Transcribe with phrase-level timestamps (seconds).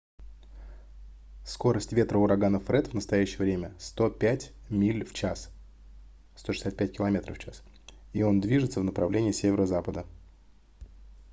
[1.45, 5.51] скорость ветра урагана фред в настоящее время 105 миль в час
[6.37, 7.51] 165 км/ч
[8.11, 10.07] и он движется в направление северо-запада